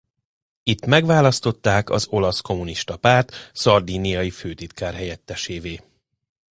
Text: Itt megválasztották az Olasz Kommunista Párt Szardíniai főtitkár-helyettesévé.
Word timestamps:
Itt 0.63 0.85
megválasztották 0.85 1.89
az 1.89 2.07
Olasz 2.09 2.39
Kommunista 2.39 2.97
Párt 2.97 3.35
Szardíniai 3.53 4.29
főtitkár-helyettesévé. 4.29 5.79